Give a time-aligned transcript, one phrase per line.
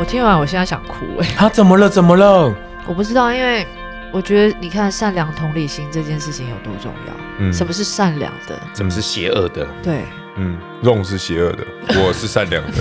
[0.00, 1.86] 我听完，我现在想哭哎、他怎么了？
[1.86, 2.50] 怎么了？
[2.86, 3.66] 我不知道，因为
[4.10, 7.12] 我觉得你看善良同理心这件事情有多重要。
[7.38, 8.58] 嗯什么是善良的？
[8.72, 9.66] 怎么是邪恶的？
[9.82, 10.04] 对，
[10.36, 11.66] 嗯，肉是邪恶的，
[12.02, 12.78] 我是善良的。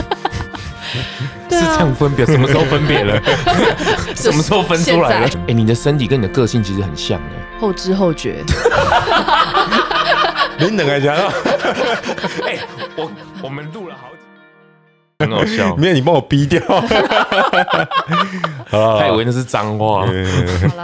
[1.52, 2.26] 是这样分别？
[2.26, 3.22] 什么时候分别了？
[4.16, 5.28] 什么时候分出来了？
[5.28, 8.42] 现哎、你的身体跟你的个性其实很像哎、后知后觉。
[10.58, 11.14] 你等一下，
[12.48, 12.58] 哎、
[12.96, 13.12] 我
[13.44, 14.19] 我们录了好几，
[15.20, 15.76] 很好笑。
[15.78, 16.62] 没有你帮我逼掉。
[18.70, 20.06] 好他以为那是脏话。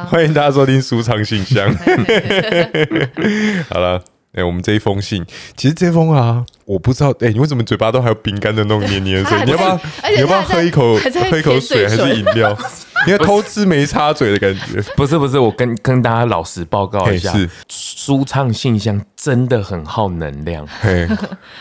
[0.07, 1.73] 欢迎大家收听舒畅信箱。
[3.69, 4.03] 好了，
[4.35, 5.25] 哎、我们这一封信，
[5.55, 9.45] 其实这封啊，我不知道，哎、你为什么嘴巴都还有饼干的那种黏黏的声音？
[9.47, 9.79] 你要不要？
[10.11, 10.97] 你要不要喝一口
[11.31, 12.57] 喝一口水还是饮料？
[13.05, 14.81] 你要偷吃没插嘴的感觉。
[14.95, 21.07] 不是不是，我跟跟大家老实报告一下是，舒畅信箱真的很耗能量，嘿，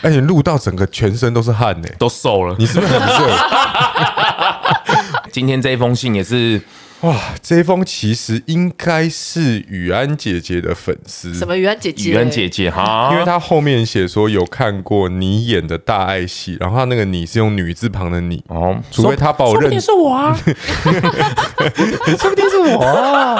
[0.01, 2.55] 而且录到整个全身都是汗呢、都瘦了。
[2.57, 3.29] 你是不是很瘦？
[5.31, 6.59] 今天这一封信也是
[7.01, 12.11] 哇，这一封其实应该是雨安姐姐的粉丝，什么雨安姐姐？
[12.11, 20.35] 雨安姐姐哈，因为她后面写说有看过你演的大爱戏，然后她那个你是用女字旁的你，哦，除非她把我认说不定是我啊，
[22.17, 23.39] 说不定是我啊。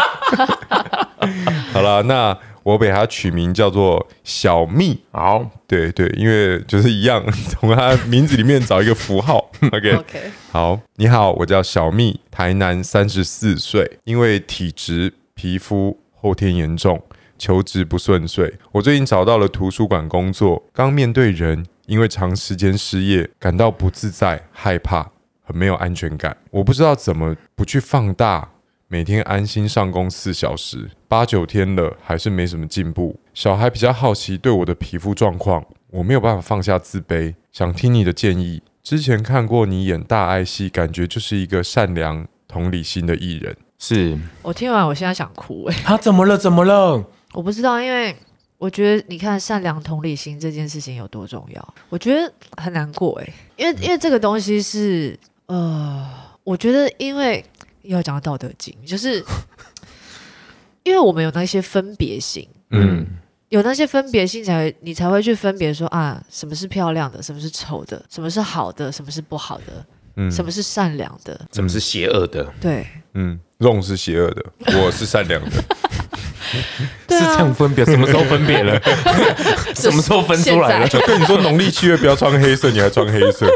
[1.73, 5.00] 好了，那我给他取名叫做小蜜。
[5.12, 9.52] 好，对对，因为就是一样，从他名字里面找一个符号。
[9.72, 17.02] OK，OK，好，你好，我叫小蜜，台南三十四岁，因为体质、皮肤后天严重，
[17.38, 18.56] 求职不顺遂。
[18.72, 25.12] 我最近找到了图书馆工作，刚面对人，因为长时间失业，感到不自在、害怕，
[25.44, 26.36] 很没有安全感。
[26.50, 28.53] 我不知道怎么不去放大。
[28.96, 33.14] 每天安心上工四小时，八九天了，还是没什么进步。
[33.34, 38.64] 小孩比较好奇对我的皮肤状况，我没有办法放下自卑，想听你的建议。
[38.82, 43.54] 之前看过你演大爱戏，感觉就是一个善良、同理心的艺人。
[43.78, 46.38] 是我听完，我现在想哭哎、他怎么了？
[46.38, 47.06] 怎么了？
[47.34, 48.16] 我不知道，因为
[48.58, 53.28] 我觉得你看善良同理心这件事情有多重要，我觉得很难过哎、
[53.58, 56.09] 因为因为这个东西是呃，
[56.46, 57.44] 我觉得因为
[57.85, 59.23] 又要讲到《道德经》，就是
[60.84, 62.47] 因为我们有那些分别心。
[62.72, 63.06] 嗯，
[63.50, 69.85] 有那些分别心才，你才会去分别说啊，什么是漂亮的，什么是丑的，什么是好的，什么是不好的，
[70.18, 71.40] 嗯什么是善良的。
[71.53, 72.45] 什么是邪恶的？
[72.59, 74.45] 对，嗯，肉是邪恶的，
[74.81, 75.51] 我是善良的。
[77.09, 77.84] 是这样分别？
[77.85, 78.79] 什么时候分别了？
[79.75, 80.90] 什么时候分出来了？
[80.90, 83.47] 现就跟你说农历七月不要穿黑色，你还穿黑色。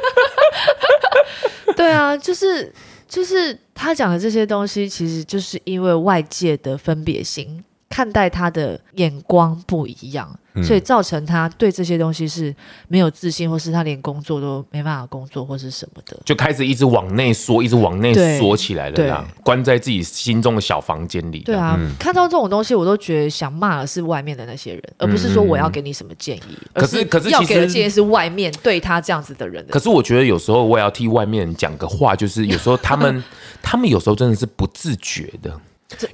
[1.75, 2.72] 对啊，就是
[3.09, 7.62] 就是他讲的这些东西，其实就是因为外界的分别心。
[7.89, 12.55] 看待他的眼光不一样，嗯所以造成他对这些东西是
[12.88, 16.16] 没有自信，或是他连工作都没办法工作，或是什么的。
[16.23, 21.39] 就开始一直往内缩，一直往内缩起来了啦，关在自己心中的小房间里。
[21.39, 33.23] 对，啊，看到这种东西，我都觉得想骂的是外面的那些人，而不是说我要给你什么建议，可是可是要给的建议是外面对他这样子的人的可是我觉得有时候我也要替外面人讲个话，就是有时候他们
[33.63, 35.59] 他们有时候真的是不自觉的。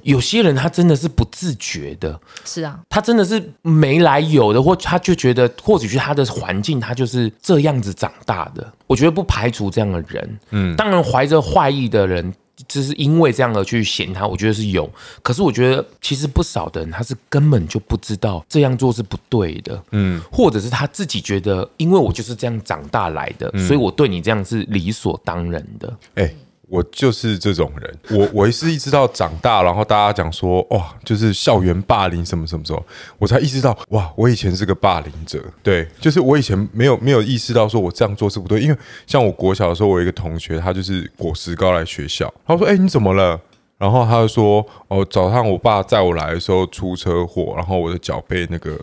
[0.02, 8.72] 有些人他真的是不自觉的，是啊，他真的是没来由的，或他就觉得，或许是他的环境，他就是这样子长大的。
[8.86, 12.32] 我觉得不排除这样的人，嗯，当然怀着坏意的人，
[12.66, 14.90] 就是因为这样而去嫌他，我觉得是有。
[15.22, 25.96] 可是我觉得其实不少的人，他是根本就不知道这样做是不对的，嗯，或者是他自己觉得，因为我就是这样长大来的，所以我对你这样是理所当然的。
[26.14, 26.32] 哎、
[26.68, 27.98] 我就是这种人。
[28.10, 32.84] 我我是一直到长大，然后大家讲说，哇，就是校园霸凌什么什么时候，
[33.18, 35.42] 我才意识到，哇，我以前是个霸凌者。
[35.62, 38.76] 对，就是我以前没有没有意识到说我这样做是不对，因为
[39.06, 43.40] 像我国小的时候，我有一个同学，他就是果实膏来学校，他说，哎、你怎么了？
[43.78, 48.76] 然后他就说，哦，早上我爸载我来的时候出车祸，然后我的脚被那个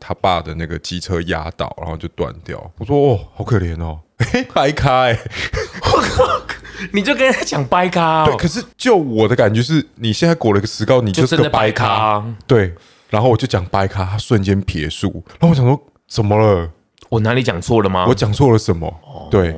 [0.00, 2.58] 他爸的那个机车压倒，然后就断掉。
[2.78, 5.18] 我说，哦，好可怜哦，嘿，白咖哎、
[6.92, 12.24] 你就跟他讲掰咖、对，哦，可是就我的感觉是，你现在裹了个石膏，你就是个掰咖、啊。
[12.46, 12.74] 对，
[13.10, 16.70] 然后我就讲掰咖，他瞬间撇树，然后我想说怎么了？
[17.08, 18.06] 我哪里讲错了吗？
[18.08, 18.92] 我讲错了什么？
[19.30, 19.54] 对，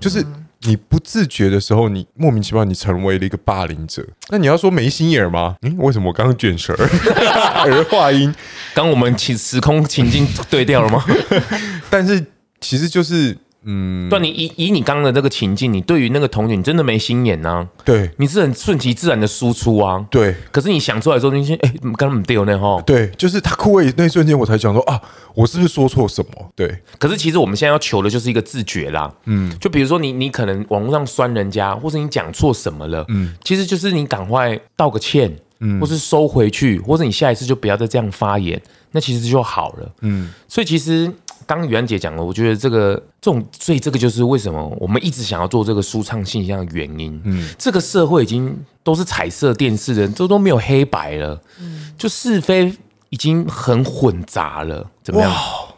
[0.00, 0.24] 就是
[0.62, 4.02] 你不自觉的时候，你莫名其妙你成为了一个霸凌者。
[4.30, 5.56] 那你要说没心眼儿吗？
[5.62, 6.88] 嗯，为什么我刚刚卷舌儿
[7.70, 8.34] 儿化音？
[8.74, 11.04] 刚我们情时空情境对调了吗？
[11.90, 12.24] 但是
[12.60, 13.36] 其实就是
[13.68, 17.68] 嗯，对，你以以你刚刚的这个情境，你对于那个童年，你真的没心眼呐。
[17.84, 20.06] 对，你是很顺其自然的输出啊。
[20.08, 22.80] 对，可是你想出来之后，你先哎，刚刚没丢呢哈。
[22.86, 25.00] 对，就是他哭的那一瞬间，我才想说啊，
[25.34, 26.50] 我是不是说错什么？
[26.54, 26.78] 对。
[26.98, 29.12] 可是其实我们现在要求的就是一个自觉啦。
[29.24, 39.92] 嗯，就比如说你你可能网络上酸人家，或是你讲错什么了，嗯，其实就是你赶快道个歉，嗯，或是收回去，或者你下一次就不要再这样发言，那其实就好了。
[40.02, 41.12] 嗯，所以其实。
[41.46, 47.20] 刚雨安姐讲了，我觉得这个这种，所以这个就是为什么我们一直想要做这个舒畅现象的原因。
[47.24, 51.40] 嗯，这个社会已经都是彩色电视的，这都没有黑白了。
[51.60, 52.74] 嗯，就是非
[53.10, 54.90] 已经很混杂了。
[55.04, 55.32] 怎么样？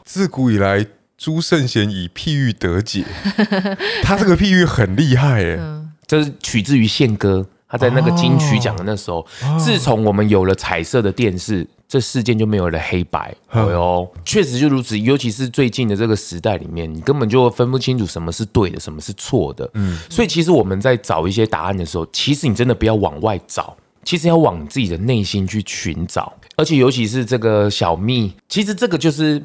[0.05, 0.87] 自古以来，
[1.19, 3.05] 朱圣贤以譬喻得解，
[4.03, 5.59] 他这个譬喻很厉害哎。
[6.07, 9.27] 这是取自于宪歌，他在那个金曲奖的那时候，
[9.59, 11.67] 自从我们有了彩色的电视。
[11.89, 14.99] 这事件就没有了黑白， 哦哟，确实就如此。
[14.99, 19.69] 尤其是最近的这个时代里面，你根本就分不清楚什么是对的，什么是错的。
[19.73, 23.75] 嗯，所以其实我们在找一些答案的时候，其实你真的不要往外找，
[24.05, 26.31] 其实要往自己的内心去寻找。
[26.57, 29.43] 而且尤其是这个小蜜，其实这个就是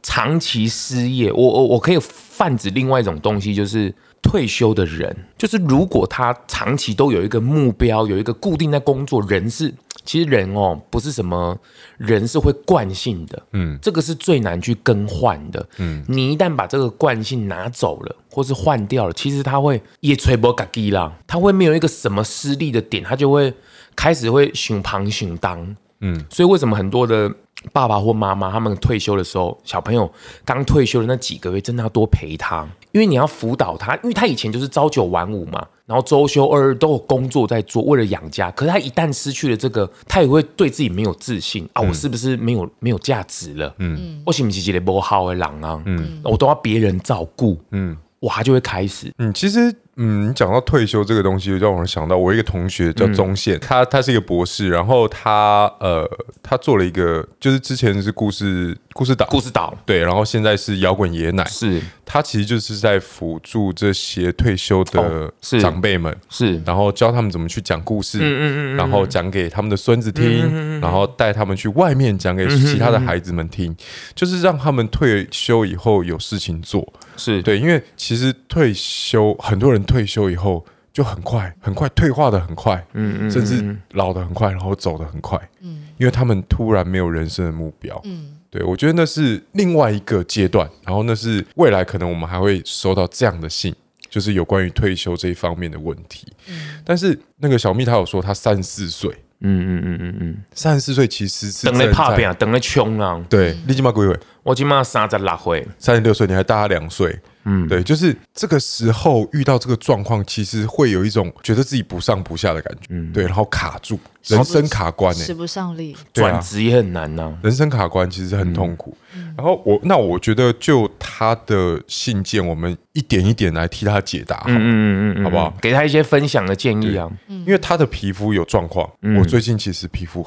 [0.00, 1.32] 长期失业。
[1.32, 3.92] 我我我可以泛指另外一种东西，就是
[4.22, 9.74] 退休的人，就是如果他长期都有一个目标，有一个固定在工作，人是。
[10.04, 11.58] 其实人哦，不是什么
[11.96, 23.52] 人是会惯性的，嗯，这个是最难去更换的，嗯，你一旦把这个惯性拿走了，或是换掉了，其实他会也吹波嘎叽啦，他会没有一个什么失利的点，他就会
[23.96, 27.32] 开始会熊旁熊当，嗯，所以为什么很多的。
[27.72, 30.12] 爸爸或妈妈他们退休的时候，小朋友
[30.44, 38.50] 刚退休的那几个月，真的要多陪他，因为你要辅导他，因为他以前就是朝九晚五嘛，然后周休二日都有工作在做，为了养家。
[38.52, 41.82] 可是他一旦失去了这个，他也会对自己没有自信啊！
[41.82, 43.74] 我是不是没有没有价值了？
[43.78, 45.82] 嗯，我是不是一个不好的人啊？
[45.84, 47.60] 嗯，我都要别人照顾。
[47.70, 49.12] 嗯，哇，就会开始。
[49.18, 49.74] 嗯，其实。
[49.96, 56.04] 嗯，你讲到退休这个东西，让我想到我一个同学叫宗宪，他他是一个博士，然后他呃，
[56.42, 59.76] 他做了一个，就是之前是故事故事岛，故事岛。
[59.84, 61.82] 对，然后现在是摇滚爷奶，是。
[62.06, 73.74] 他其实就是在辅助这些退休的长辈们，是，然后教他们怎么去讲故事，嗯嗯嗯，然后讲给他们的孙子听，然后带他们去外面讲给其他的孩子们听，
[74.14, 76.86] 就是让他们退休以后有事情做。
[77.16, 77.42] 是。
[77.42, 93.74] 对，因为其实退休很多人退休以后就很快很快退化的很快，嗯嗯，甚至老的很快，然后走的很快，嗯，因为他们突然没有人生的目标，嗯，对我觉得那是另外一个阶段，然后那是未来可能我们还会收到这样的信，
[94.08, 99.10] 就是有关于退休这一方面的问题，嗯，但是那个小蜜她有说她三十四岁，
[99.40, 104.16] 嗯嗯嗯嗯嗯，三十四岁其实是等了怕病，等了穷啊，对，立即嘛几岁？
[104.44, 107.18] 我今嘛三十六岁，三十六岁，你还大他两岁。
[107.46, 112.86] 嗯，对，就是这个时候遇到这个状况，其实会有一种觉得自己不上不下的感觉。
[112.90, 117.36] 嗯，对，然后卡住，人生卡关，使不上力，转职也很难呐。
[117.42, 118.96] 人生卡关其实很痛苦。
[119.36, 125.54] 然后我那我觉得就他的信件，我们一点一点来替他解答，嗯嗯嗯，好不好？
[125.60, 127.10] 给他一些分享的建议啊。
[127.28, 130.26] 因为他的皮肤有状况，我最近其实皮肤。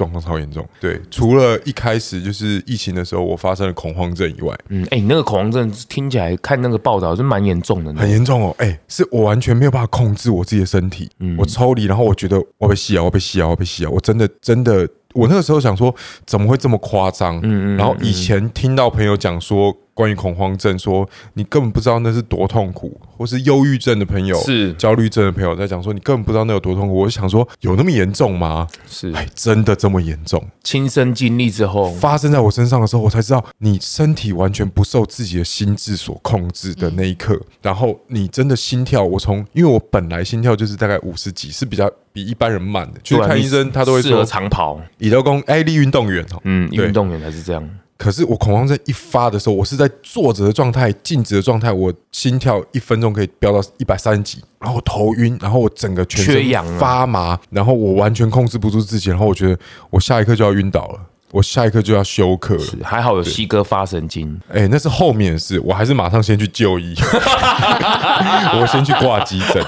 [0.00, 15.94] 状况超严重，对，除了一开始就是疫情的时候，我发生了恐慌症以外，嗯，哎，你那个恐慌症听起来看那个报道是蛮严重的，很严重哦，哎，是我完全没有办法控制我自己的身体，嗯，我抽离，然后我觉得我被吸啊，我被吸啊，我被吸啊，我真的真的，我那个时候想说
[16.24, 19.76] 怎么会这么夸张，嗯嗯，然后以前听到朋友讲说。
[20.00, 26.94] 关于恐慌症，说你根本不知道那是多痛苦，或是忧郁症的朋友，是焦虑症的朋友在讲说你根本不知道那有多痛苦。
[26.94, 28.66] 我想说有那么严重吗？
[28.88, 30.42] 是，哎，真的这么严重？
[30.64, 37.38] 亲身经历之后，发生在我身上的时候，我才知道你身体完全不受自己的心智所控制的那一刻。
[37.60, 42.98] 然后你真的心跳，我从因为我本来心跳就是大概五十几，是比较比一般人慢的。
[43.04, 44.80] 去看医生，他都会说长跑。
[44.96, 47.68] 李德公，哎，力运动员哦，嗯，运动员才是这样。
[48.00, 59.58] 可是我恐慌症一发的时候，我是在坐着的状态、静止的状态，我心跳一分钟可以飙到一百三十几，然后头晕，然后我整个全身发麻，然后我完全控制不住自己，然后我觉得
[59.90, 61.00] 我下一刻就要晕倒了。
[61.32, 64.40] 我下一刻就要休克了，还好有西哥发神经。
[64.52, 66.94] 哎，那是后面的事，我还是马上先去就医，
[68.60, 69.64] 我先去挂急诊。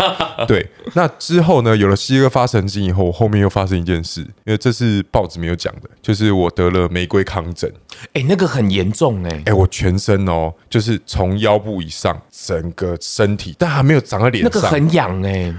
[0.46, 1.76] 对，那之后呢？
[1.76, 7.72] 有了西哥发神经以后，我后面又发生一件事，因为这是报纸没有讲的，就是我得了玫瑰糠疹。
[8.12, 15.54] 哎，那个很严重哎，哎，我全身哦，就是从腰部以上，整个身体，但还没有长在脸上，那个很痒哎，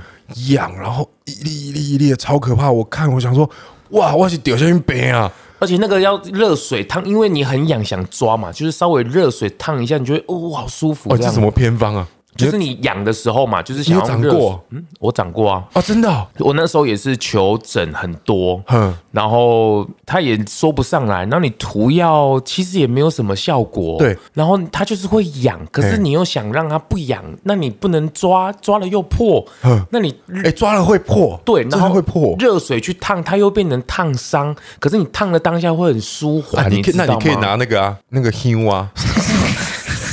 [0.50, 2.70] 痒，然后一粒一粒一粒的，超可怕。
[2.70, 3.50] 我看，我想说，
[3.92, 5.32] 哇，我是掉下去病啊！
[5.64, 12.06] 而且那个要热水烫，因为你很痒想抓嘛，就是稍微热水烫一下，你觉得哦好舒服哦，这什么偏方啊？
[12.36, 14.64] 就是你痒的时候嘛，就是想要过？
[14.70, 15.64] 嗯，我长过啊。
[15.74, 30.14] 啊，真的哦，我那时候也是求诊很多，哼，然后他也说不上来，然后你涂药其实也没有什么效果，对，然后它就是会痒，可是你又想让它不痒，那你不能抓，抓了又破哼，那你
[30.44, 32.36] 哎，抓了会破，对，真然后会破。
[32.40, 36.96] 热水去烫，它又变成烫伤，可是你烫的当下会很舒啊，缓，你可以？
[36.96, 38.90] 那你可以拿那个啊，那个 h 啊，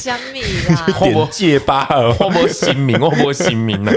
[0.00, 2.12] 香蜜啦，点戒疤哦。
[2.18, 2.98] 会不会新名？
[2.98, 3.92] 会不会新名呢？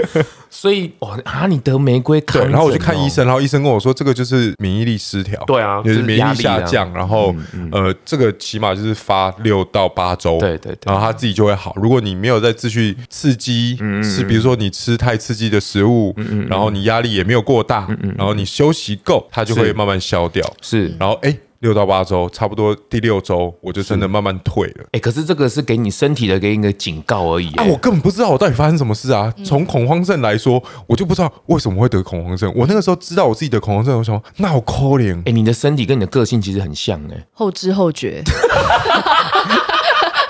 [0.50, 7.34] 所以哇啊，你得玫瑰康对，疹哦，然后我去看医生，然后医生跟我说，这个就是免疫力失调，对啊就是免疫力下降，然后
[7.72, 11.74] 呃，这个起码就是发六到八周，对对对然后他自己就会好。
[11.76, 20.48] 如果你没有再继续刺激，嗯是比如说你吃太刺激的食物，嗯然后你压力也没有过大，嗯然后你休息够，它就会慢慢消掉。
[20.62, 24.84] 是然后哎，六到八周，差不多第六周我就真的慢慢退了。
[24.92, 29.32] 哎、可是这个是给你身体的给你一个警告而已、啊，哎我根本不知道我到底发生什么事啊！
[29.38, 32.52] 嗯从恐慌症来说，我就不知道为什么会得恐慌症。
[32.54, 38.22] 我那个时候知道我自己得恐慌症，我想说那好可怜哎、，你的身体跟你的个性其实很像哎、后知后觉，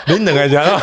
[0.06, 0.80] 你冷来讲啊，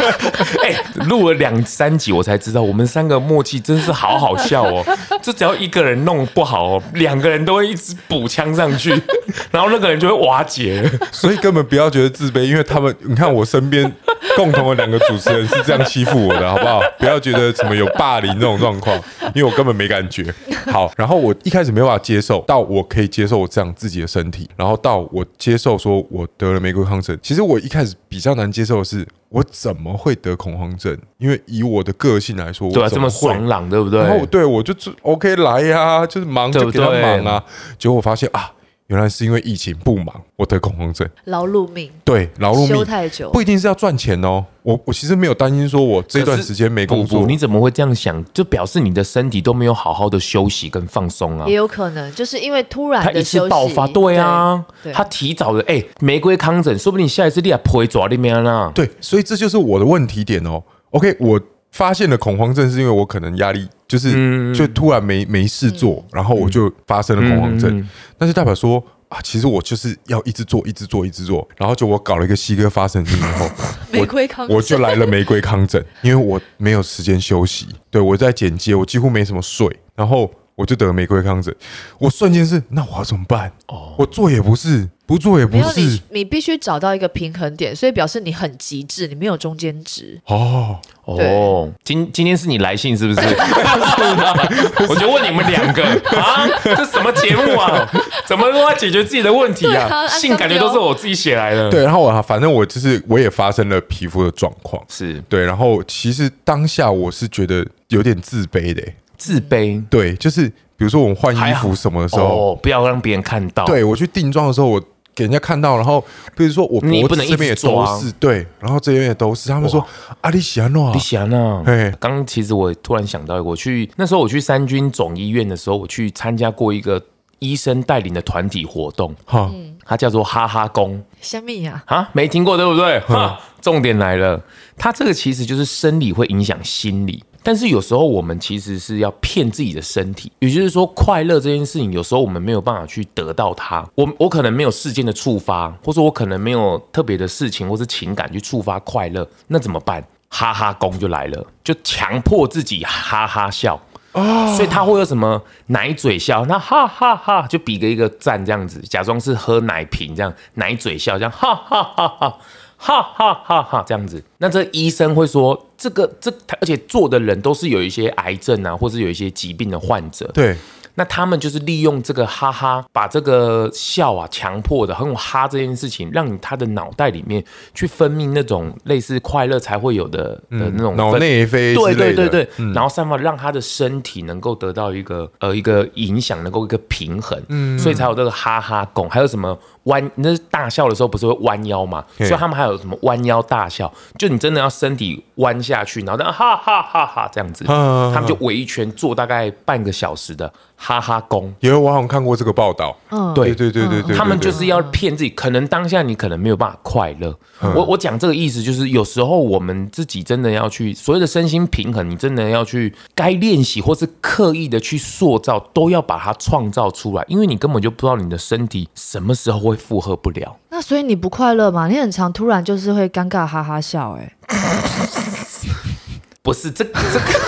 [0.62, 0.74] 哎、
[1.06, 4.84] 录了两三集我才知道，我们三个默契真是好好笑哦。
[5.22, 8.90] 就只要一个人弄不好哦，两个人都会一直补枪上去，
[9.52, 10.82] 然后那个人就会瓦解。
[11.10, 13.90] 所以根本不要觉得自卑，因为他们你看我身边
[14.36, 16.80] 共同的两个主持人是这样欺负我的，好不好？
[16.98, 18.96] 不要觉得什么有霸凌这种状况，
[19.34, 20.32] 因为我根本没感觉。
[20.72, 27.16] 好，然后我一开始没办法接受，到我可以接受我这样自己的身体，然后到我接受说我得了玫瑰康症。
[27.22, 30.96] 其实我一开始比较难接受的是，我怎么会得恐慌症？
[31.18, 34.00] 因为以我的个性来说，对啊，这么会爽朗，对不对？
[34.00, 37.44] 然后我对我就就 OK 来呀、就是忙就给他对不对忙啊。
[37.78, 38.52] 结果我发现啊，
[38.92, 41.08] 原来是因为疫情不忙，我得恐慌症。
[41.24, 44.44] 劳碌命，对，劳碌休命太久不，一定是要赚钱哦。
[44.62, 48.22] 我我其实没有担心说我这段时间没工作不不，，你怎么会这样想？
[48.34, 51.54] 就表示你的身体都没有好好的休息跟放松啊也。
[51.54, 58.70] 有可能就是因为突然他一的休息次爆发，对啊对，对他提早的，哎、玫瑰康疹，说不定下一次你也不会抓里面啦。
[58.74, 60.62] 对，所以这就是我的问题点哦。
[60.90, 61.40] OK，我
[61.72, 67.88] 发现了恐慌症是因为我可能压力就是、嗯就突然没没事做，然后我就发生了恐慌症，嗯
[68.18, 68.82] 那就代表说。
[69.12, 73.46] 啊，其实我就是要一直做，一直做，一直做，然后就我搞了一个西哥发神经以后，
[73.92, 81.54] 玫瑰康我就来了玫瑰康疹，因为我没有时间休息，对我在剪接，我几乎没什么睡，然后我就得了玫瑰糠疹，
[81.98, 83.50] 我瞬间是，那我要怎么办？
[83.68, 90.20] 哦，我做也不是，不做也不没有你是，，你必须找到一个平衡点，所以表示你很极致，你没有中间值。
[90.26, 93.20] 哦，哦，今今天是你来信是不是？
[94.88, 95.82] 我就问你们两个
[96.16, 97.90] 啊，这什么节目啊？
[98.26, 99.72] 怎么都要解决自己的问题啊？
[99.72, 109.84] 对啊按信感觉都是我自己写来的。，对，然后我反正我就是我也发生了皮肤的状况，是对，然后其实当下我是觉得有点自卑的欸，自卑。
[109.88, 114.82] 对，就是比如说我们换衣服什么的时候，哦，不要让别人看到。，对我去定妆的时候，我
[115.14, 116.02] 给人家看到，然后
[116.36, 119.84] 比如说我脖你也不能子这边也都是，对，然后这边也都是，他们说
[120.20, 120.92] 啊，你喜欢弄啊？
[120.92, 127.00] 李，喜安啊嘿，刚刚其实我突然想到，我去那时候我去三军总医院的时候，我去参加过一个
[127.38, 129.50] 医生带领的团体活动，哈，
[129.84, 132.98] 它叫做哈哈工，什么呀，啊，没听过对不对？
[133.00, 134.42] 哈，重点来了，
[134.78, 143.84] 它这个其实就是生理会影响心理，但是有时候我们其实是要骗自己的身体，也就是说，快乐这件事情，有时候我们没有办法去得到它。
[143.94, 150.04] 我我可能没有事件的触发，或者我可能没有特别的事情或是情感去触发快乐，那怎么办？
[150.28, 153.78] 哈哈功就来了，就强迫自己哈哈笑。
[154.12, 162.38] 哦，所以他会有什么奶嘴笑，那哈哈哈就比个一个赞这样子，假装是喝奶瓶这样奶嘴笑，这样哈哈哈哈
[162.84, 164.20] 哈哈哈哈这样子。
[164.38, 166.28] 那这医生会说，这个这
[166.60, 170.56] 而且做的人都是有一些癌症啊，或是有一些疾病的患者，对，
[170.94, 177.42] 那他们就是利用这个哈哈，把这个笑啊强迫的，很有哈这件事情，让你他的脑袋里面
[177.74, 182.72] 去分泌那种类似快乐才会有的的那种嗯脑分内啡对对对对，嗯。
[182.72, 200.52] 然后散发让他的身体能够得到一个呃一个影响，能够一个平衡，嗯，所以才有这个哈哈拱，还有什么弯，那是大笑的时候不是会弯腰嘛，所以他们还有什么弯腰大笑，就你真的要身体弯下去，然后这样哈哈哈哈这样子，啊他们就围一圈做大概半个小时的
[200.84, 201.54] 哈哈功。
[201.60, 207.32] 因为我好像看过这个报道，嗯，对对对对他们就是要骗自己，可能当下你可能没有办法快乐。
[207.76, 220.56] 我我讲这个意思，就是有时候我们自己真的要去所谓的身心平衡，你真的要去该练习或是刻意的去塑造，都要把它创造出来，因为你根本就不知道你的身体什么时候会负荷不了。
[220.70, 221.86] 那所以你不快乐吗？
[221.86, 224.32] 你很常突然就是会尴尬哈哈笑、哎，
[226.42, 227.38] 不是这这个，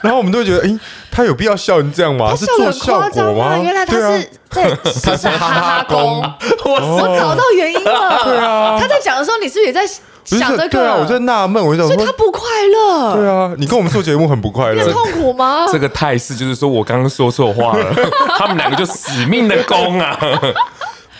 [0.00, 0.78] 然后我们都会觉得，哎，
[1.10, 2.28] 他有必要笑成这样吗？
[2.30, 3.58] 他是笑得很夸做效果张吗？
[3.58, 4.16] 原来他对啊
[4.84, 6.22] 是在他是哈哈宫，
[6.66, 8.20] 我是我找到原因了。
[8.24, 9.84] 对啊，他在讲的时候，你是不是也在
[10.30, 11.18] 不想这个对啊，我在个？
[11.20, 15.66] 纳闷，我就想说，所以他不快乐，对啊，你跟我们做节目很不快乐很，痛苦吗？
[15.72, 17.92] 这个态势，就是说我刚刚说错话了，
[18.38, 20.16] 他们两个就死命的攻啊。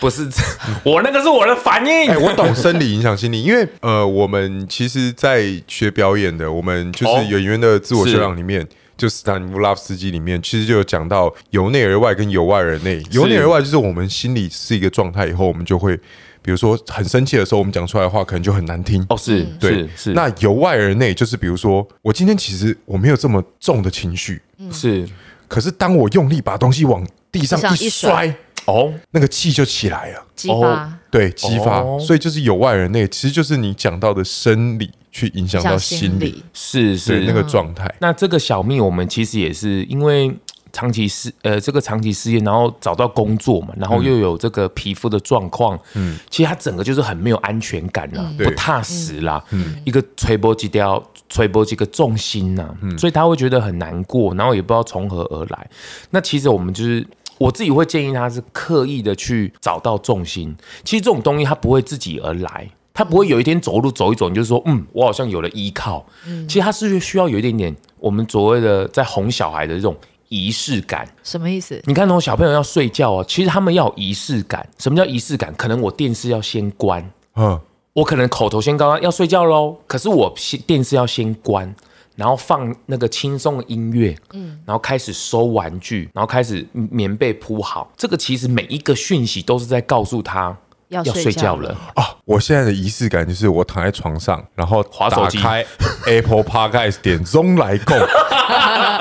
[0.03, 0.27] 不是，
[0.83, 2.09] 我那个是我的反应。
[2.09, 7.25] 哎、我懂生理影响心理，因为呃，我们其实，在学表演的，我们就是哦。
[7.31, 8.67] 演员的自我修养里面，
[8.97, 13.01] 就斯坦尼夫拉夫斯基里面，其实就有讲到由内而外跟由外而内。
[13.11, 15.95] 由内而外就是我们心里是一个状态，以后我们就会，
[16.41, 19.03] 比如说很生气的时候，我们讲出来的话可能就很难听。
[19.07, 19.71] 哦，是对。
[19.71, 25.07] 是，是，那由外而内就是比如说，我今天其实我没有这么重的情绪，是
[25.47, 30.25] 可是当我用力把东西往地上一一摔，甩哦，那个气就起来了。
[30.35, 30.93] 激发。
[31.11, 31.99] 对，激发，哦。
[31.99, 37.21] 所以就是有外而内，其实就是你讲到的生理去影响到心理，是是。
[37.21, 37.93] 那个状态。
[37.99, 40.35] 那这个小蜜，我们其实也是因为
[40.71, 48.47] 长期失呃这个长期失业，然后找到工作嘛，然后又有这个皮肤的状况，嗯，其实他整个就是很没有安全感啦，对。
[48.47, 55.69] 不踏实啦，嗯，一个吹波几条，吹波几个重心呐、所以他会觉得很难过，然后也不知道从何而来。
[56.09, 57.05] 那其实我们就是。
[57.37, 60.55] 我自己会建议他是刻意的去找到重心。
[60.83, 66.05] 其实这种东西他不会自己而来，他不会有一天走路走一走，你就说嗯，我好像有了依靠。
[66.27, 69.95] 嗯其实他是需要有一点点我们所谓的在哄小孩的这种
[70.29, 71.07] 仪式感。
[71.23, 71.81] 什么意思？
[71.85, 74.67] 你看，那种小朋友要睡觉哦，其实他们要有仪式感。
[74.77, 75.53] 什么叫仪式感？
[75.55, 77.59] 可能我电视要先关，嗯，
[77.93, 81.73] 我可能口头先告诉他要睡觉喽，可是我先电视要先关，
[82.15, 87.91] 然后放那个轻松的音乐，嗯，然后开始收玩具，然后开始棉被铺好。
[87.97, 90.55] 这个其实每一个讯息都是在告诉他
[90.89, 91.75] 要要睡觉了。
[91.95, 95.65] 啊，我现在的仪式感就是我躺在床上，然后滑手机打开
[96.05, 97.97] Apple Podcast 点钟来共，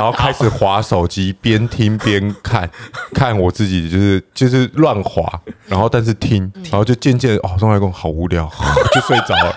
[0.00, 2.68] 然后开始划手机，边听边看，
[3.12, 5.30] 看我自己就是就是乱划，
[5.66, 8.50] 然后但是听，然后就渐渐哦，钟来公好无聊，
[8.94, 9.54] 就睡着了。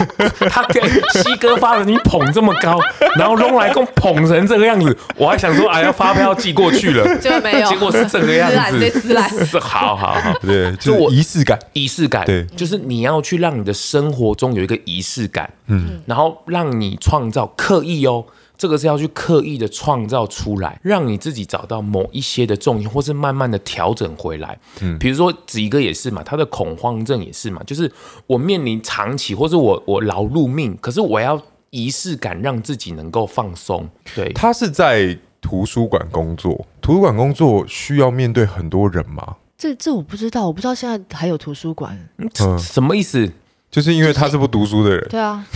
[0.48, 0.80] 他给
[1.12, 2.78] 西哥发了你捧这么高，
[3.16, 7.68] 然后弄来公捧成这个样子，我还想说哎呀发票寄过去了，结果没有。
[7.68, 10.32] 结果是这个样子，私来是好好好。
[10.40, 11.58] 对，就仪式感。
[11.72, 12.46] 仪式感，对。
[12.56, 18.24] 就是你要去让你的生活中有一个仪式感，嗯，然后让你创造刻意哦，
[18.60, 24.58] 这个是要去刻意的创造出来，让你自己找到某一些的重心，或是慢慢的调整回来。
[24.82, 27.90] 嗯，比如说子怡哥也是嘛，他的恐慌症也是嘛，就是
[28.26, 33.88] 我面临长期，或者我我劳碌命，可是我要仪式感，让自己能够放松。
[34.14, 39.36] 对，他是在图书馆工作，图书馆工作需要面对很多人吗？
[39.56, 41.98] 这这我不知道，我不知道现在还有图书馆。
[42.18, 43.32] 嗯什么意思？
[43.70, 45.06] 就是因为他是不读书的人。
[45.08, 45.46] 对啊，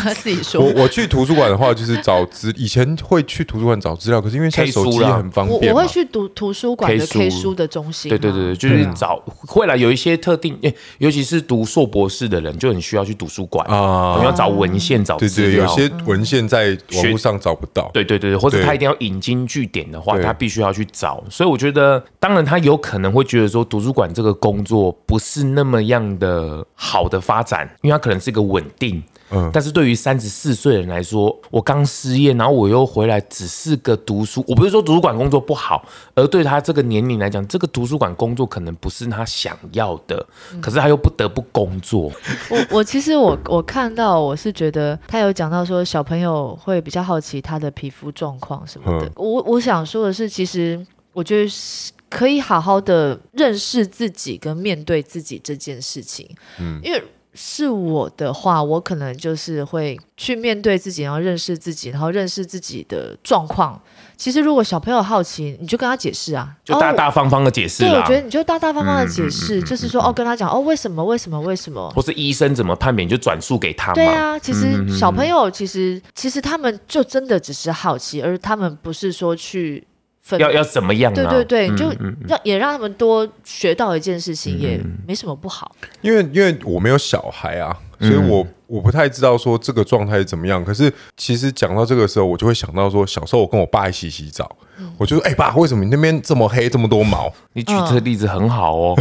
[0.22, 0.82] 自己我说。
[0.82, 8.16] 我去图书馆的话，就是找资，以前会去图书馆找资料，可是因为现在手机很方便我我会，去读图书馆的 K 书 K 书的中心啊。
[8.16, 15.72] 对对对，对就是找会来有一些特定，诶尤其是读硕博士的人，就很需要去图书馆啊你要找文献、找对对，有。
[15.72, 17.90] 些文献在网络上找不到。
[17.94, 21.24] 对对对对，或者他一定要引经据典的话，他必须要去找。
[21.30, 29.02] 所以我觉得，当然他有可能会觉得说，图书馆这个工作不是那么样的好的发展，因为它可能是一个稳定。
[29.32, 34.44] 嗯但是对于三十四岁的人来说，我刚失业，然后我又回来，只是个读书。
[34.46, 40.26] 我不是说图书馆工作不好，而对他这个年龄来讲，这个图书馆工作可能不是他想要的，
[40.60, 42.12] 可是他又不得不工作。
[42.50, 49.06] 我我其实我我看到我是觉得他有讲到说小朋友会比较好奇他的皮肤状况什么的。
[49.06, 56.28] 嗯我我想说的是，其实我觉得是可以好好的认识自己跟面对自己这件事情。
[56.58, 57.02] 嗯，因为。
[57.34, 63.80] 是我的话，我可能就是会去面对自己，然后认识自己，然后认识自己的状况。
[64.16, 71.90] 其实，如果小朋友好奇，你就跟他解释啊，就大哦大方方的解释对，我觉，得你就大大方方的解嗯释，就是说，哦，跟他讲，哦，为什么，为什么，为什么？
[71.90, 73.94] 或是医生怎么判别，你就转述给他嘛。
[73.94, 79.82] 对啊，其实小朋友其实其实他们就真的只是好奇，而他们不是说去
[80.38, 80.40] 分。
[80.40, 81.14] 要要怎么样、啊？
[81.14, 85.74] 对对对，嗯就嗯让也让他们多学到一件事情，也没什么不好。
[86.00, 90.64] 因为因为我没有小孩啊，所以我我不太知道说这个状态是怎么样。
[90.64, 94.50] 可是其实讲到这个时候，我就会想到说，小时候我跟我爸一起洗澡，
[94.96, 98.96] 我就说：“哎、爸，为什么你那边这么黑，这么多毛你举这个例子很好哦，？”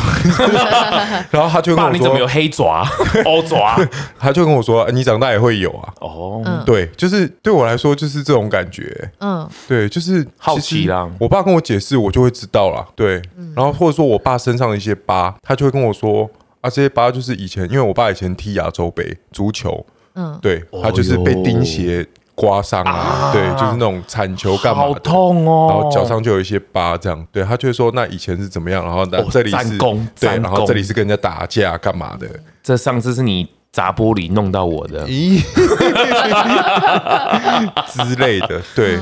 [1.32, 2.86] 然后他就跟爸，我你怎么有，黑爪、
[3.26, 3.76] 欧爪？
[4.20, 5.94] 他就跟我说：“你长大也会有啊。
[6.02, 9.10] 哦，嗯对，就是对我来说就是这种感觉。
[9.20, 12.86] 嗯对，就是好奇啦我爸跟我解释，我就会知道啦。
[12.96, 16.30] 对，嗯然后或者说我爸身上的一些疤，他就会跟我说
[16.62, 25.00] 啊，这些疤就是以前，因为我爸以前踢亚洲杯足球，嗯，对哦他就是被钉鞋刮伤啊，对，就是那种铲球干嘛好的。
[25.02, 25.68] 痛哦！
[25.70, 28.84] 然后脚上就有一些疤，这样，对他就会说，那以前是怎么样？
[28.86, 32.28] 然后那哦这里是战功对，战然后功这里是跟人家打架干嘛的？
[32.64, 35.06] 这上次是你砸玻璃弄到我的。
[35.08, 35.42] 咦
[37.88, 38.98] 之类的，对，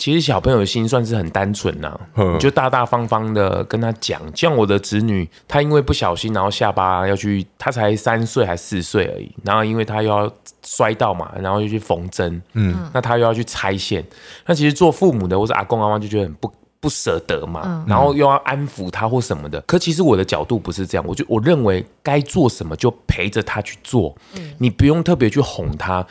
[0.00, 2.00] 其实小朋友的心算是很单纯呐、
[2.38, 4.20] 就大大方方的跟他讲。
[4.34, 10.32] 像我的侄女，她因为不小心，然后下巴要去，她才三岁还四岁而已，然后因为她又要
[10.64, 14.02] 摔到嘛，然后又去缝针，嗯，那她又要去拆线。
[14.46, 16.50] 那其实做父母的或是阿公阿妈就觉得很不。
[16.82, 19.60] 不舍得嘛，然后又要安抚他或什么的。
[19.66, 24.16] 可其实我的角度不是这样，我就我认为该做什么就陪着他去做，
[24.56, 26.02] 你不用特别去哄他。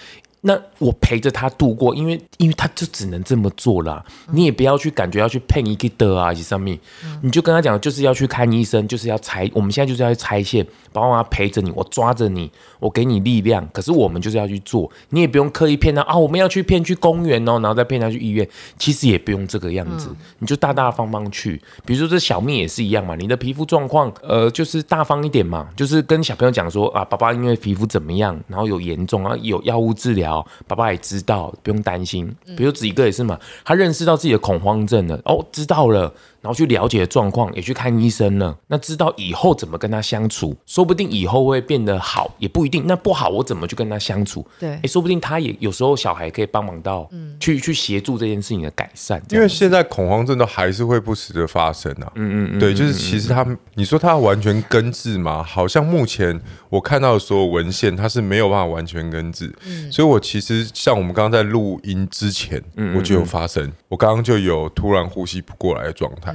[0.42, 4.04] 那我陪着他度过，因为因为他就只能这么做啦。
[4.32, 6.80] 你也不要去感觉要去配一个的啊，以上面，
[7.22, 9.50] 你就跟他讲，就是要去看医生，就是要拆。
[9.54, 12.50] 我们现在就是要去拆线，爸爸妈妈陪着你，我抓着你，
[12.80, 13.68] 我给你力量。
[13.74, 18.48] 可是我们就是要去做，你也不用刻意骗他啊，我们要去骗去公园哦，然后再骗他去医院。
[18.78, 21.62] 其实也不用这个样子，你就大大方方去。
[21.86, 30.29] 比如说这小蜜也是一样嘛，你的皮肤状况，呃，就是大方一点嘛，就是跟小朋友讲说啊，爸爸因为皮肤怎么样，然后有严重啊，有药物治疗，
[30.68, 32.34] 爸爸也知道，不用担心。
[32.58, 42.86] 比如子怡哥也是嘛，他认识到自己的恐慌症了，哦，知道了，然后去了解状况，也去看医生了，那知道以后怎么跟他相处，说不定以后会变得好，也不一定。
[42.88, 44.46] 那不好，我怎么去跟他相处？
[44.60, 49.22] 对哎，说不定他也有时候小孩可以帮忙到，嗯去去协助这件事情的改善。
[49.30, 52.12] 因为现在恐慌症都还是会不时的发生啊。
[52.16, 55.44] 嗯嗯嗯，对，就是其实他们，你说他完全根治吗？
[55.44, 59.54] 好像目前我看到的所有文献，他是没有办法完全根治。
[59.66, 62.62] 嗯所以我其实像我们刚刚在录音之前，
[62.96, 66.29] 我就有发生，我刚刚就有突然呼吸不过来的状态。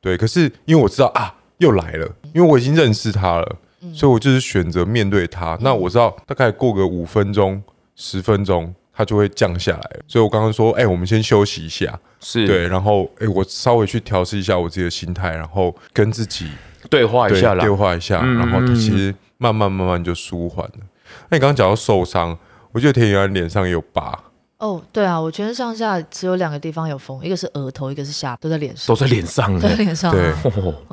[0.00, 3.56] 对，可是因为我知道啊，又来了，因为我已经认识他了，
[3.92, 5.58] 所以我就是选择面对他。
[5.60, 7.62] 那我知道大概过个五分钟、
[7.94, 9.90] 十分钟，他就会降下来。
[10.06, 11.98] 所以我刚刚说，哎、我们先休息一下。
[12.20, 16.48] 是对，然后哎、我稍微去调试一下我自己的心态，然后跟自己
[16.88, 17.70] 对话一下啦对。
[17.70, 20.78] 话一下，嗯然后它其实慢慢慢慢就舒缓了。
[21.28, 22.36] 那你刚刚讲到受伤，
[22.72, 24.18] 我觉得田雨安脸上也有疤，
[24.58, 30.32] 哦，对啊，我全身上下只有两个地方有缝，一个是额头，一个是下巴，都在脸上，都在脸上都在，脸上、对。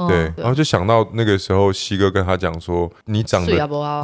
[0.07, 3.51] 对，然后就想到那个时候，西哥跟他讲说，你长得，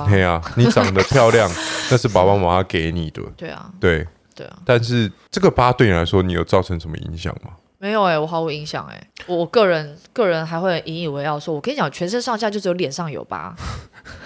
[0.08, 1.50] 对啊，你长得漂亮，
[1.92, 4.08] 那是爸爸妈妈给你的，对啊，对。
[4.36, 7.52] 对啊，但是这个疤对你来说，你有造成什么影响吗？
[7.78, 13.54] 没有哎、我毫无影响哎、我我个人个人还会引以为傲，说我跟你讲，全身上下就只有脸上有疤，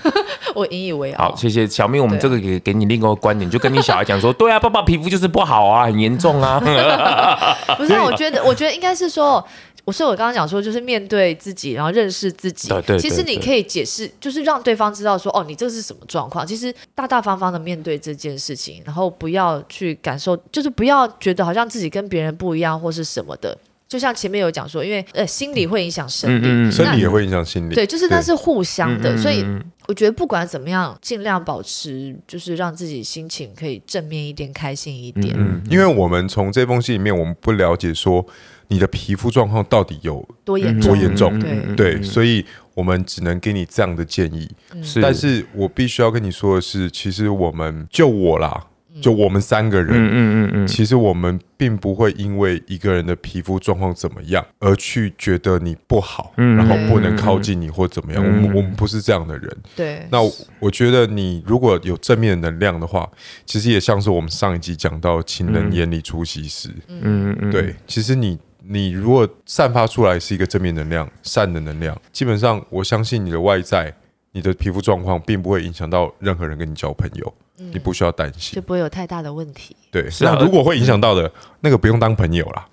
[0.55, 1.29] 我引以为傲。
[1.29, 6.59] 好，谢谢小明，我们这个给给你另一个观点，就跟你小孩讲说，对啊，爸爸皮肤就是不好啊，很严重啊。
[7.77, 9.45] 不是啊，我觉得，我觉得应该是说，
[9.85, 12.69] 我所以我刚刚讲说，就是面对自己，然后认识自己。
[12.69, 16.45] 对对对其实你可以解释，就是让对方知道说，哦，你这是什么状况。
[16.45, 23.57] 其实大大方方的面对这件事情，然后不要去感受，就是不要觉得好像自己跟别人不一样或是什么的。
[23.93, 35.35] 就像前面有讲说，因为呃心理会影响生理，嗯嗯嗯生理也会影响心理，对，就是那是互相的，所以嗯我觉得不管怎么样，尽量保持就是让自己心情可以正面一点、开心一点。
[35.37, 38.25] 嗯，因为我们从这封信里面，我们不了解说
[38.69, 40.93] 你的皮肤状况到底有多严重？
[40.93, 41.39] 多严重。
[41.39, 41.75] 对。
[41.75, 44.49] 对，所以我们只能给你这样的建议。
[44.81, 48.65] 是，但是我必须要跟你说的是，其实我们就我啦，
[49.01, 58.23] 就我们三个人，嗯嗯嗯嗯，其实我们并不会因为一个人的皮肤状况怎么样而去觉得你不好，嗯然后不能靠近你或怎么样。
[58.23, 59.57] 我们我们不是这样的人。
[59.75, 60.19] 对，那
[60.59, 63.09] 我觉得你如果有正面能量的话，
[63.45, 66.69] 其实也像是我们上一集讲到“情人眼里出西施”。
[66.87, 73.93] 嗯嗯嗯，对，其实你你如果散发出来是一个正面能量、善的能量，基本上我相信你的外在、
[74.33, 78.61] 你的皮肤状况并不会影响到任何人跟你交朋友，你不需要担心就。
[78.61, 79.75] 不会有太大的问题。
[79.91, 82.67] 对，是啊那如果会影响到的，那个不用当朋友啦。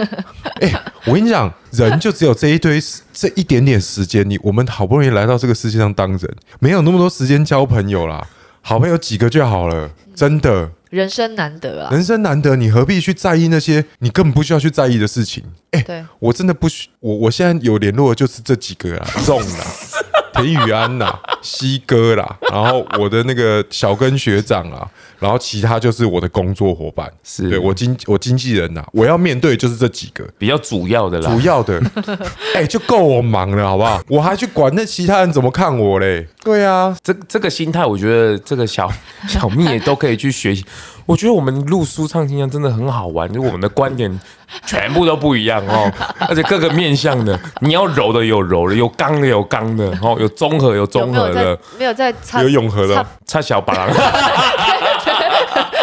[0.60, 0.72] 哎、
[1.04, 2.80] 我跟你讲，人就只有这一堆
[3.12, 8.26] 这一点点时间，你我们好不容易来到这个世界上当人，没有那么多时间交朋友啦。
[8.62, 15.44] 好朋友几个就好了，真的，人生难得啊，人生难得，你何必去在意那些你根本不需要去在意的事情？
[15.72, 19.64] 哎、对，我真的不需，我我现在有联络的就是这几个啊，中了。
[20.34, 24.86] 田宇安呐、 西哥啦，然后我的那个小根学长啊，
[25.18, 30.24] 然后其他就是我的工作伙伴，是对我经我经纪人呐、我要面对就是这几个。
[30.36, 31.40] 比较主要的啦主。
[31.44, 31.80] 要的，
[32.54, 34.00] 哎、就够我忙了，好不好？
[34.08, 36.26] 我还去管那其他人怎么看我嘞？
[36.42, 38.90] 对啊，这这个心态，我觉得这个小
[39.28, 40.64] 小蜜也都可以去学习。
[41.06, 44.20] 我觉得我们录书唱新疆真的很好玩，就我们的观点
[44.64, 45.90] 全部都不一样哦，
[46.28, 53.88] 而且各个面向的，你要柔的有柔的，有刚的有刚的，哦，有综合有有综没有在合的，没有在有永和的哦差小巴郎。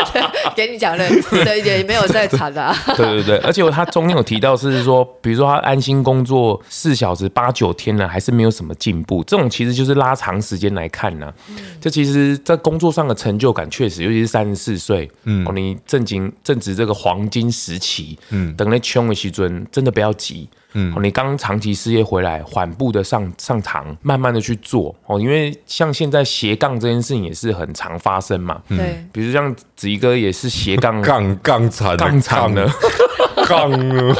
[0.56, 2.76] 给你讲了，对，也没有在谈的、啊。
[2.96, 11.32] 对对对，而且他中间有提到是说，比如说他安心工作四小时八九天了，还是没有什么进步，这种其实就是拉长时间来看呢、
[11.80, 20.50] 这其实，在工作上的成就感确实，尤其是三十四岁，嗯，哦，你正经正值这个黄金时期，嗯，等那穷的时尊，真的不要急。
[20.74, 24.96] 嗯，哦，你刚长期失业回来，缓步的上上场，慢慢的去做。
[25.06, 32.70] 哦，因为像现在斜杠这件事情也是很常发生嘛，对，比如像子怡哥也是斜杠 杠杠惨杠惨的，
[33.48, 34.16] 杠了，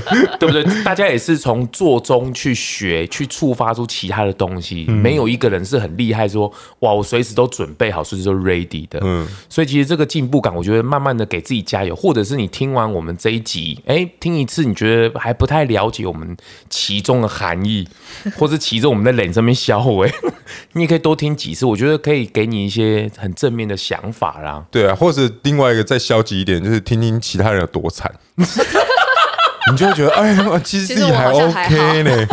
[0.38, 0.64] 对不对？
[0.84, 4.84] 大家也是从做中去学，去触发出其他的东西。
[4.84, 9.00] 没有一个人是很厉害说，哇，我随时都准备好，随时都 ready 的。
[9.02, 16.36] 嗯所以其实这个进步感，我觉得慢慢的给自己加油，或者是你听完我们这一集，哎，听一次你觉得还不太了解我们
[16.70, 17.86] 其中的含义，
[18.38, 20.10] 或是其中我们在脸上面销毁，
[20.72, 24.64] 你也可以多听几次，我觉得可以给你一些很正面的想法啦。
[24.70, 28.12] 对啊，或者另外一个再消极一点，就是听听其他人有多惨，
[29.70, 32.26] 你就会觉得，哎呀，其实自己还 OK 呢。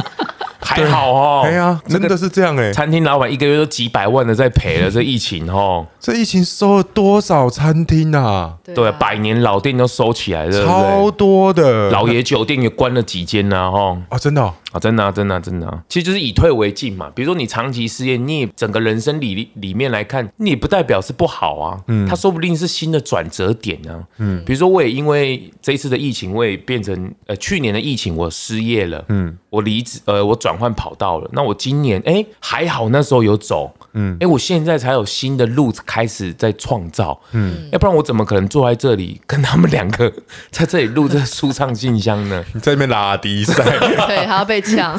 [0.62, 2.72] 还好哦，哎呀，真的是这样哎。
[2.72, 8.56] 餐厅老板一个月都几百万的在赔了， 这疫情哦，这疫情收了多少餐厅啊？
[8.64, 11.10] 对，啊百年老店都收起来了，超？
[11.12, 13.98] 多的老爷酒店也关了几间呢，哈。
[14.10, 17.10] 啊，真的哦啊，真的啊，真的啊、真的啊、其实就是以退为进嘛。
[17.16, 31.30] 比如说你长期失业，你也整个人生里里面来看，你也不代表是不好啊，嗯，它说不定是新的转折点啊，嗯，比如说我也因为这一次的疫情，我也变成呃去年的疫情我失业了，嗯，我离职，呃，我转换跑道了。
[31.34, 40.12] 那我今年哎还好那时候有走，嗯，哎我现在才有新的路开始在创造，嗯，要不然我怎么可能坐在这里跟他们两个
[40.52, 42.44] 在这里录这舒畅信箱呢？
[42.54, 43.64] 你 在那边拉低赛，
[44.08, 44.98] 对，还要被抢。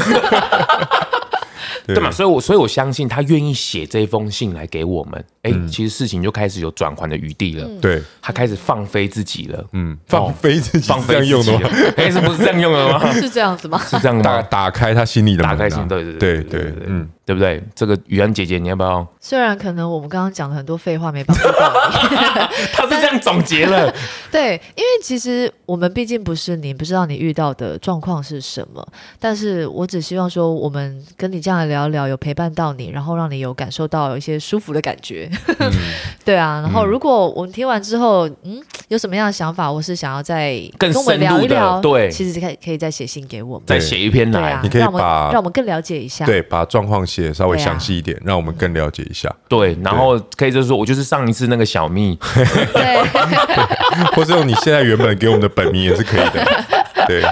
[1.86, 2.10] 对对嘛？
[2.10, 7.66] 所以我所以我相信他愿意写这封信来给我们，哎、其实事情就开始有转圜的余地了。
[7.80, 11.92] 对，他开始放飞自己了，嗯，放飞自己放飞自己了样用的吗？。
[11.96, 13.12] 哎，是不是这样用的吗？
[13.14, 13.78] 是这样子吗？
[13.88, 14.22] 是这样吗？
[14.22, 17.62] 打打开他心里的门啊，打开心，对对对对对，嗯，对不对？
[17.74, 19.06] 这个雨安姐姐，你要不要？
[19.18, 21.72] 虽然可能我们刚刚讲了很多废话没帮助到
[22.10, 22.16] 你，
[22.72, 23.90] 他是这样总结了，
[24.30, 28.86] 对，因为其实我们毕竟不是你，不知道你遇到的状况是什么。
[29.18, 35.29] 但是我只希望说，我们跟你这样聊聊，有陪伴到你，然后让你有感受到有一些舒服的感觉。
[36.24, 42.10] 对啊，然后如果我们听完之后，嗯，有什么样的想法，我是想要再更跟我们深入的聊一聊，对。
[42.10, 43.66] 其实可以可以再写信给我们。
[43.66, 46.24] 再写一篇来啊，，你可以把让我们更了解一下。
[46.26, 52.18] 对，把状况写稍微详细一点，让我们更了解一下，对，然后可以就是说我就是上一次那个小蜜，
[52.72, 53.00] 对。
[54.14, 56.64] 或者用你现在原本给我们的本名也是可以的。
[57.06, 57.22] 对，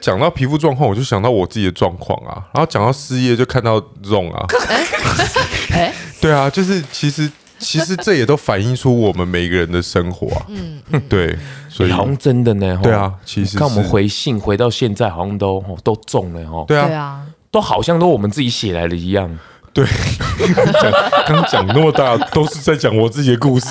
[0.00, 4.46] 讲到皮肤状况，我就想到我自己的状况啊，然后讲到失业就看到 Zong 啊，
[5.72, 11.36] 哎，对啊，就是其实其实这也都反映出我们每个人的生活啊， 嗯，对，
[11.68, 19.38] 所以好像真的呢，吼对啊，其实看我们回信回到现在，好像都都中了哦，对对啊，啊，都好像都我们自己写来的一样。
[19.72, 19.86] 对，
[20.82, 20.92] 讲
[21.28, 23.68] 刚讲那么大，都是在讲我自己的故事，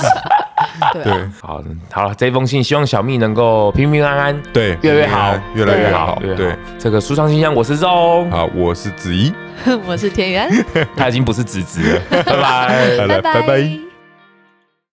[0.93, 1.03] 对
[1.41, 1.61] 好，
[1.91, 6.55] 好了，这封信希望小蜜能够平平安安，对，越来越好，越来越好对。。
[6.77, 9.33] 这个舒畅信箱，我是肉，好，我是子怡，
[9.87, 10.49] 我是田园，
[10.95, 13.07] 他已经不是子子了，拜拜。
[13.07, 13.88] 拜拜，拜拜。